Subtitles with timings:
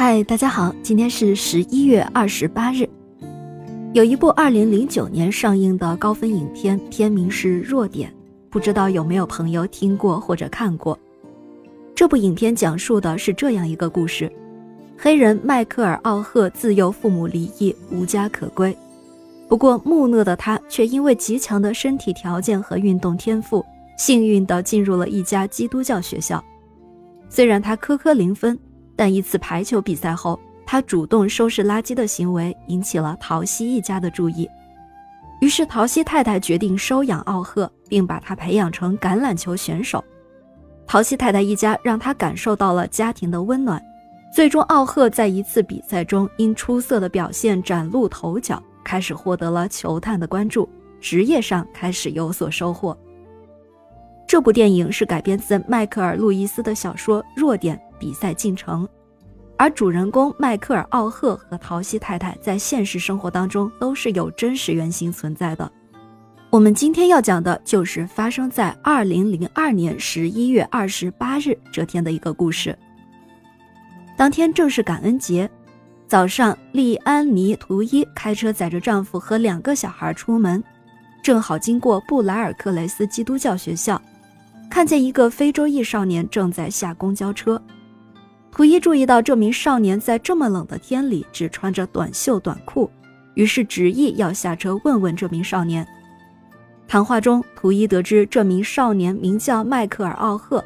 [0.00, 2.88] 嗨，大家好，今天是十一月二十八日。
[3.92, 8.08] 有一部二零零九年上映的高分影片，片名是《弱点》，
[8.48, 10.96] 不知道有没有朋友听过或者看过？
[11.96, 14.32] 这部影片讲述的是这样一个故事：
[14.96, 18.72] 黑人迈克尔·奥赫自幼父母离异，无家可归。
[19.48, 23.66] 不过木讷的他却因为极强的身体条件和运动天赋，
[23.98, 26.40] 幸运地进入了一家基督教学校。
[27.28, 28.56] 虽然他科科零分，
[28.98, 34.50] 但一次排球比赛后，他主动收拾垃圾的行为引起了陶西一家的注意。
[35.40, 40.04] 于是陶西太太决定收养奥赫，并把他培养成橄榄球选手。
[40.84, 43.80] 陶西太太一家让他感受到了家庭的温暖。
[44.34, 48.60] 最终，奥赫在一次比赛中因出色的表现崭露头角。
[48.84, 52.96] 开始获得了球探的关注，职业上开始有所收获。
[54.28, 58.86] 这部电影是改编自迈克尔·路易斯的小说《弱点》比赛进程，
[59.56, 65.72] 而主人公迈克尔·奥赫和陶西太太在现实生活当中都是有真实原型存在的。
[66.50, 72.78] 我们今天要讲的就是发生在二零零二年十一月二十八日这天的一个故事。
[74.14, 75.48] 当天正是感恩节。
[76.06, 80.62] 早上，利安妮·图伊开车载着丈夫和两个小孩出门，
[81.22, 84.00] 正好经过布莱尔克雷斯基督教学校，
[84.70, 87.60] 看见一个非洲裔少年正在下公交车。
[88.50, 92.90] 图一注意到这名少年在这么冷的天里只穿着短袖短裤，
[93.34, 95.86] 于是执意要下车问问这名少年。
[96.86, 100.64] 谈话中，图一得知这名少年名叫迈克尔·奥赫，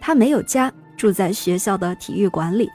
[0.00, 2.70] 他没有家，住在学校的体育馆里。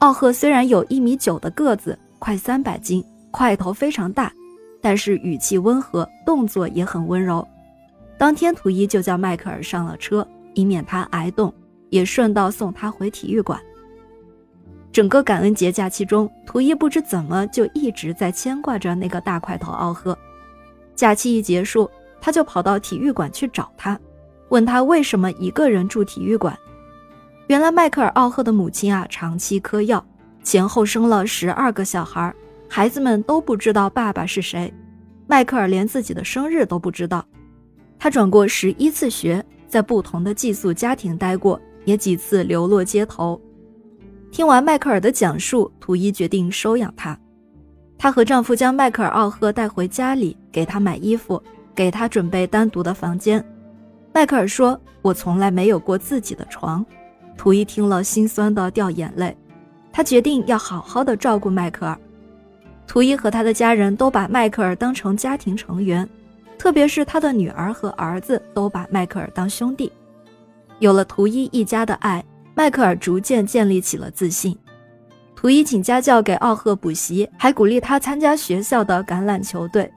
[0.00, 4.32] 奥赫虽然有一米九的个子，快三百斤，块头非常大，
[4.80, 7.46] 但是语气温和，动作也很温柔。
[8.20, 11.50] 当天，图一就叫迈克尔上了车，以免他挨冻，
[11.88, 13.58] 也顺道送他回体育馆。
[14.92, 20.18] 整个感恩节假期中，图一不知怎么就一直在牵挂着那个大块头奥赫。
[20.94, 23.98] 假期一结束，他就跑到体育馆去找他，
[24.50, 26.54] 问他为什么一个人住体育馆。
[27.46, 30.04] 原来迈克尔·奥赫的母亲啊，长期嗑药，
[30.44, 32.34] 前后生了十二个小孩，
[32.68, 34.70] 孩子们都不知道爸爸是谁，
[35.26, 37.24] 迈克尔连自己的生日都不知道。
[38.02, 43.38] 他转过十一次学，在不同的寄宿家庭待过，也几次流落街头。
[44.32, 47.16] 听完迈克尔的讲述，图伊决定收养他。
[47.98, 51.40] 她和丈夫将迈克尔·奥赫带回家里，给他买衣服，
[51.74, 53.44] 给他准备单独的房间。
[54.14, 56.84] 迈克尔说：“我从来没有过自己的床。”
[57.36, 59.36] 图伊听了，心酸的掉眼泪。
[59.92, 61.98] 他决定要好好的照顾迈克尔。
[62.86, 66.08] 图伊和他的家人都把迈克尔当成家庭成员，
[66.60, 69.90] 特别是他的女儿和儿子都把迈克尔当兄弟。
[70.78, 72.22] 有了图伊一家的爱，
[72.54, 74.54] 迈克尔逐渐建立起了自信。
[75.34, 79.90] 图伊请家教给奥赫补习，还鼓励他参加学校的橄榄球队。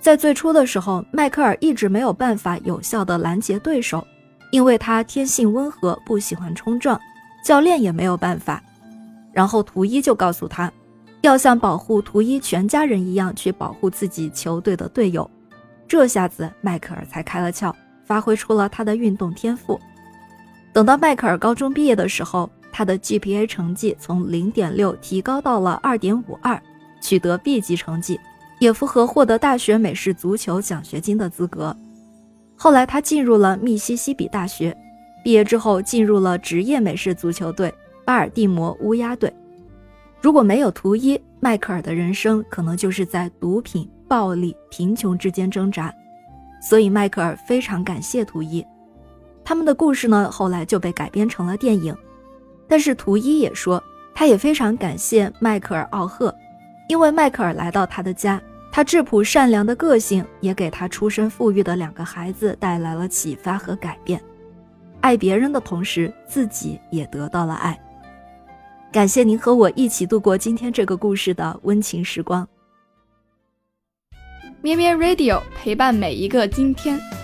[0.00, 4.06] 在最初的时候，迈克尔一直没有办法有效的拦截对手。
[4.50, 7.00] 因为他天性温和，不喜欢冲撞，
[7.42, 8.62] 教练也没有办法。
[9.32, 10.70] 然后图伊就告诉他，
[11.22, 15.28] 要像保护图伊全家人一样去保护自己球队的队友。
[15.92, 17.70] 这下子迈克尔才开了窍，
[18.06, 19.78] 发挥出了他的运动天赋。
[20.72, 26.58] 等到迈克尔高中毕业的时候，他的 GPA 成绩从零点六提高到了二点五二，
[27.02, 28.18] 取得 B 级成绩，
[28.58, 31.76] 也符合获得大学美式足球奖学金的资格。
[32.56, 34.74] 后来，他进入了密西西比大学，
[35.22, 37.70] 毕业之后进入了职业美式足球队
[38.06, 39.30] 巴尔的摩乌鸦队。
[40.22, 45.90] 如果没有图一，迈克尔的人生可能就是在毒品、暴力、贫穷之间挣扎。
[46.60, 48.62] 所以，迈克尔非常感谢图一。
[49.42, 51.96] 他们的故事呢，后来就被改编成了电影。
[52.68, 53.82] 但是，图一也说，
[54.14, 56.34] 他也非常感谢迈克尔·奥赫，
[56.90, 58.38] 因为迈克尔来到他的家。
[58.70, 64.20] 他质朴善良的个性也给他出身富裕的两个孩子带来了启发和改变。
[65.00, 67.78] 爱别人的同时，自己也得到了爱。
[68.92, 72.46] 感谢您和我一起度过今天这个故事的温情时光。
[74.62, 77.21] 咩咩 Radio 陪伴每一个今天。